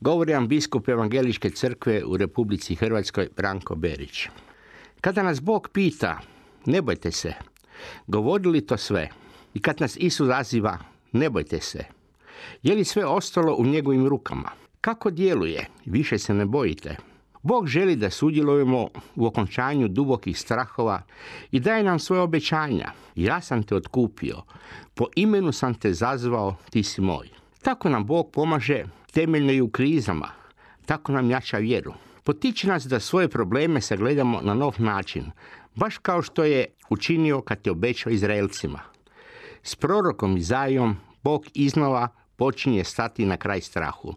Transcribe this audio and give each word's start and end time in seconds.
Govori 0.00 0.32
vam 0.32 0.48
biskup 0.48 0.88
Evangeličke 0.88 1.50
crkve 1.50 2.04
u 2.04 2.16
Republici 2.16 2.74
Hrvatskoj 2.74 3.28
Branko 3.36 3.74
Berić. 3.74 4.28
Kada 5.00 5.22
nas 5.22 5.40
Bog 5.42 5.68
pita, 5.72 6.20
ne 6.66 6.82
bojte 6.82 7.10
se, 7.10 7.32
govorili 8.06 8.66
to 8.66 8.76
sve? 8.76 9.08
I 9.54 9.62
kad 9.62 9.80
nas 9.80 9.96
Isus 9.96 10.26
zaziva, 10.26 10.78
ne 11.12 11.30
bojte 11.30 11.60
se. 11.60 11.84
Je 12.62 12.74
li 12.74 12.84
sve 12.84 13.06
ostalo 13.06 13.54
u 13.54 13.66
njegovim 13.66 14.06
rukama? 14.06 14.50
Kako 14.80 15.10
djeluje? 15.10 15.66
Više 15.84 16.18
se 16.18 16.34
ne 16.34 16.44
bojite. 16.44 16.96
Bog 17.42 17.66
želi 17.66 17.96
da 17.96 18.10
sudjelujemo 18.10 18.88
u 19.16 19.26
okončanju 19.26 19.88
dubokih 19.88 20.38
strahova 20.38 21.02
i 21.50 21.60
daje 21.60 21.82
nam 21.82 21.98
svoje 21.98 22.22
obećanja. 22.22 22.92
Ja 23.14 23.40
sam 23.40 23.62
te 23.62 23.76
otkupio, 23.76 24.42
po 24.94 25.06
imenu 25.16 25.52
sam 25.52 25.74
te 25.74 25.92
zazvao, 25.92 26.56
ti 26.70 26.82
si 26.82 27.00
moj. 27.00 27.28
Tako 27.62 27.88
nam 27.88 28.06
Bog 28.06 28.30
pomaže 28.32 28.84
temeljno 29.10 29.52
i 29.52 29.60
u 29.60 29.70
krizama. 29.70 30.28
Tako 30.86 31.12
nam 31.12 31.30
jača 31.30 31.58
vjeru. 31.58 31.94
Potiče 32.24 32.68
nas 32.68 32.84
da 32.86 33.00
svoje 33.00 33.28
probleme 33.28 33.80
sagledamo 33.80 34.40
na 34.42 34.54
nov 34.54 34.74
način, 34.78 35.30
baš 35.74 35.98
kao 35.98 36.22
što 36.22 36.44
je 36.44 36.66
učinio 36.90 37.40
kad 37.40 37.58
je 37.64 37.72
obećao 37.72 38.12
Izraelcima. 38.12 38.80
S 39.62 39.74
prorokom 39.76 40.36
Izajom 40.36 40.96
Bog 41.22 41.46
iznova 41.54 42.08
počinje 42.36 42.84
stati 42.84 43.26
na 43.26 43.36
kraj 43.36 43.60
strahu. 43.60 44.14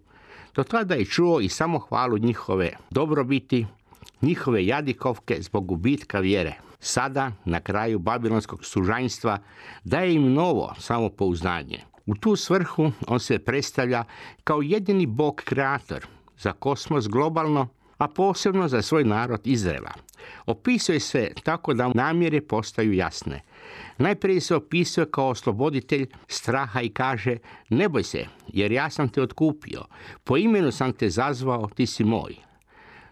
Do 0.55 0.63
tada 0.63 0.95
je 0.95 1.05
čuo 1.05 1.39
i 1.39 1.50
samo 1.50 1.80
hvalu 1.80 2.17
njihove 2.17 2.72
dobrobiti, 2.89 3.66
njihove 4.22 4.66
jadikovke 4.66 5.38
zbog 5.41 5.66
gubitka 5.66 6.19
vjere. 6.19 6.53
Sada, 6.80 7.31
na 7.45 7.59
kraju 7.59 8.00
babilonskog 8.00 8.66
sužanjstva, 8.66 9.39
daje 9.83 10.13
im 10.13 10.33
novo 10.33 10.73
samopouznanje. 10.80 11.80
U 12.05 12.15
tu 12.15 12.35
svrhu 12.35 12.91
on 13.07 13.19
se 13.19 13.39
predstavlja 13.39 14.03
kao 14.43 14.61
jedini 14.61 15.05
bog 15.05 15.41
kreator 15.45 16.07
za 16.37 16.53
kosmos 16.53 17.07
globalno, 17.07 17.67
a 17.97 18.07
posebno 18.07 18.67
za 18.67 18.81
svoj 18.81 19.03
narod 19.03 19.47
Izraela. 19.47 19.91
Opisuje 20.45 20.99
se 20.99 21.31
tako 21.43 21.73
da 21.73 21.91
namjere 21.95 22.41
postaju 22.41 22.93
jasne. 22.93 23.41
Najprije 23.97 24.41
se 24.41 24.55
opisuje 24.55 25.11
kao 25.11 25.29
osloboditelj 25.29 26.07
straha 26.27 26.81
i 26.81 26.89
kaže 26.89 27.37
ne 27.69 27.89
boj 27.89 28.03
se, 28.03 28.25
jer 28.47 28.71
ja 28.71 28.89
sam 28.89 29.09
te 29.09 29.21
otkupio, 29.21 29.85
po 30.23 30.38
imenu 30.38 30.71
sam 30.71 30.93
te 30.93 31.09
zazvao, 31.09 31.69
ti 31.75 31.85
si 31.85 32.03
moj. 32.03 32.35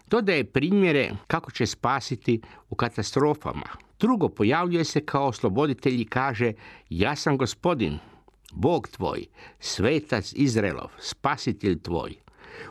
Dodaje 0.06 0.44
primjere 0.44 1.10
kako 1.26 1.50
će 1.50 1.66
spasiti 1.66 2.40
u 2.70 2.74
katastrofama. 2.74 3.66
Drugo, 4.00 4.28
pojavljuje 4.28 4.84
se 4.84 5.00
kao 5.00 5.26
osloboditelj 5.26 6.00
i 6.00 6.04
kaže 6.04 6.52
ja 6.90 7.16
sam 7.16 7.38
gospodin, 7.38 7.98
Bog 8.52 8.88
tvoj, 8.88 9.26
svetac 9.60 10.32
Izraelov, 10.36 10.90
spasitelj 10.98 11.82
tvoj. 11.82 12.16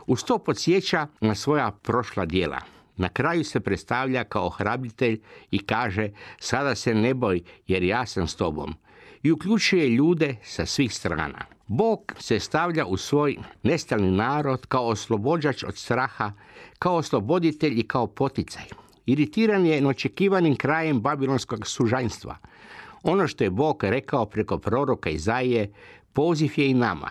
Uz 0.06 0.24
to 0.24 0.38
podsjeća 0.38 1.06
na 1.20 1.34
svoja 1.34 1.70
prošla 1.70 2.26
djela. 2.26 2.58
Na 2.96 3.08
kraju 3.08 3.44
se 3.44 3.60
predstavlja 3.60 4.24
kao 4.24 4.48
hrabitelj 4.48 5.20
i 5.50 5.58
kaže 5.58 6.10
sada 6.38 6.74
se 6.74 6.94
ne 6.94 7.14
boj 7.14 7.42
jer 7.66 7.82
ja 7.82 8.06
sam 8.06 8.28
s 8.28 8.36
tobom. 8.36 8.74
I 9.22 9.32
uključuje 9.32 9.88
ljude 9.88 10.36
sa 10.44 10.66
svih 10.66 10.94
strana. 10.94 11.46
Bog 11.66 12.14
se 12.18 12.40
stavlja 12.40 12.86
u 12.86 12.96
svoj 12.96 13.36
nestalni 13.62 14.10
narod 14.10 14.66
kao 14.66 14.86
oslobođač 14.86 15.64
od 15.64 15.76
straha, 15.76 16.32
kao 16.78 16.96
osloboditelj 16.96 17.80
i 17.80 17.88
kao 17.88 18.06
poticaj. 18.06 18.64
Iritiran 19.06 19.66
je 19.66 19.80
neočekivanim 19.80 20.56
krajem 20.56 21.00
babilonskog 21.00 21.66
sužanjstva. 21.66 22.36
Ono 23.02 23.26
što 23.26 23.44
je 23.44 23.50
Bog 23.50 23.84
rekao 23.84 24.26
preko 24.26 24.58
proroka 24.58 25.10
Izaije, 25.10 25.72
poziv 26.12 26.52
je 26.56 26.70
i 26.70 26.74
nama. 26.74 27.10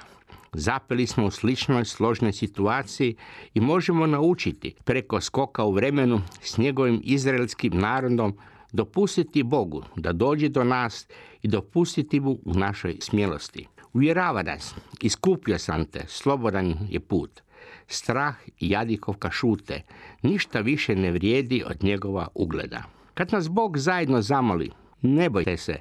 Zapeli 0.54 1.08
smo 1.08 1.26
u 1.26 1.32
sličnoj 1.32 1.86
složnoj 1.86 2.34
situaciji 2.34 3.16
i 3.54 3.62
možemo 3.62 4.08
naučiti 4.08 4.76
preko 4.84 5.22
skoka 5.22 5.64
u 5.64 5.72
vremenu 5.72 6.22
s 6.42 6.58
njegovim 6.58 7.02
izraelskim 7.04 7.78
narodom 7.78 8.38
dopustiti 8.72 9.44
Bogu 9.44 9.84
da 9.96 10.14
dođe 10.14 10.50
do 10.50 10.64
nas 10.64 11.08
i 11.42 11.48
dopustiti 11.48 12.20
mu 12.20 12.32
u 12.46 12.54
našoj 12.54 12.98
smjelosti. 13.02 13.68
Uvjerava 13.94 14.44
nas, 14.44 14.76
iskupio 15.02 15.60
sam 15.60 15.86
te, 15.86 16.06
slobodan 16.08 16.76
je 16.90 17.00
put. 17.00 17.42
Strah 17.88 18.36
i 18.60 18.70
jadikovka 18.70 19.32
šute, 19.32 19.82
ništa 20.22 20.60
više 20.60 20.96
ne 20.96 21.12
vrijedi 21.12 21.64
od 21.68 21.84
njegova 21.84 22.28
ugleda. 22.36 22.84
Kad 23.14 23.34
nas 23.34 23.50
Bog 23.50 23.78
zajedno 23.78 24.22
zamoli, 24.22 24.72
ne 25.02 25.30
bojte 25.30 25.58
se, 25.58 25.76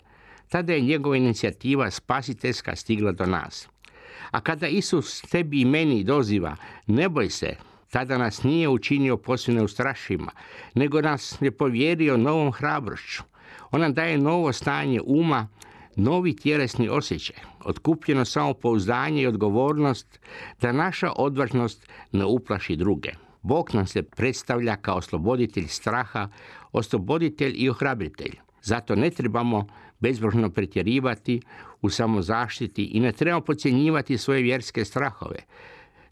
tada 0.48 0.72
je 0.72 0.80
njegova 0.80 1.16
inicijativa 1.16 1.90
spasiteljska 1.90 2.76
stigla 2.76 3.12
do 3.12 3.26
nas. 3.26 3.68
A 4.30 4.40
kada 4.40 4.68
Isus 4.68 5.20
tebi 5.20 5.60
i 5.60 5.64
meni 5.64 6.04
doziva, 6.04 6.56
ne 6.86 7.08
boj 7.08 7.30
se, 7.30 7.56
tada 7.90 8.18
nas 8.18 8.42
nije 8.42 8.68
učinio 8.68 9.16
posve 9.16 9.68
strašima, 9.68 10.32
nego 10.74 11.00
nas 11.00 11.36
je 11.40 11.50
povjerio 11.50 12.16
novom 12.16 12.52
hrabrošću. 12.52 13.22
On 13.70 13.80
nam 13.80 13.94
daje 13.94 14.18
novo 14.18 14.52
stanje 14.52 15.00
uma, 15.04 15.48
novi 15.96 16.36
tjelesni 16.36 16.88
osjećaj, 16.88 17.36
otkupljeno 17.64 18.24
samopouzdanje 18.24 19.22
i 19.22 19.26
odgovornost 19.26 20.20
da 20.60 20.72
naša 20.72 21.12
odvažnost 21.16 21.88
ne 22.12 22.24
uplaši 22.24 22.76
druge. 22.76 23.10
Bog 23.42 23.70
nam 23.72 23.86
se 23.86 24.02
predstavlja 24.02 24.76
kao 24.76 24.96
osloboditelj 24.96 25.66
straha, 25.66 26.28
osloboditelj 26.72 27.54
i 27.56 27.70
ohrabritelj. 27.70 28.36
Zato 28.62 28.96
ne 28.96 29.10
trebamo 29.10 29.66
bezbrojno 30.00 30.50
pretjerivati 30.50 31.40
u 31.82 31.90
samozaštiti 31.90 32.84
i 32.84 33.00
ne 33.00 33.12
trebamo 33.12 33.44
podcjenjivati 33.44 34.18
svoje 34.18 34.42
vjerske 34.42 34.84
strahove. 34.84 35.36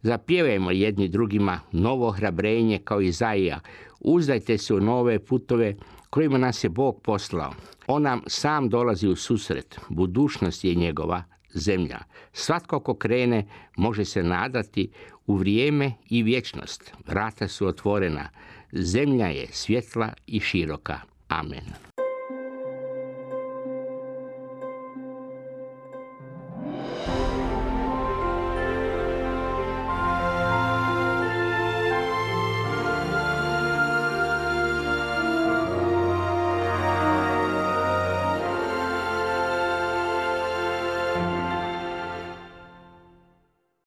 Zapjevajmo 0.02 0.70
jedni 0.70 1.08
drugima 1.08 1.60
novo 1.72 2.10
hrabrenje 2.10 2.78
kao 2.84 3.00
i 3.00 3.12
Zaija. 3.12 3.60
Uzdajte 4.00 4.58
se 4.58 4.74
u 4.74 4.80
nove 4.80 5.18
putove 5.18 5.74
kojima 6.10 6.38
nas 6.38 6.64
je 6.64 6.70
Bog 6.70 7.02
poslao. 7.02 7.52
On 7.86 8.02
nam 8.02 8.20
sam 8.26 8.68
dolazi 8.68 9.08
u 9.08 9.16
susret. 9.16 9.80
Budućnost 9.88 10.64
je 10.64 10.74
njegova 10.74 11.22
zemlja. 11.54 11.98
Svatko 12.32 12.80
ko 12.80 12.94
krene 12.94 13.46
može 13.76 14.04
se 14.04 14.22
nadati 14.22 14.90
u 15.26 15.36
vrijeme 15.36 15.92
i 16.10 16.22
vječnost. 16.22 16.92
Vrata 17.06 17.48
su 17.48 17.66
otvorena. 17.66 18.28
Zemlja 18.72 19.26
je 19.26 19.46
svjetla 19.52 20.12
i 20.26 20.40
široka. 20.40 21.00
Amen. 21.28 21.87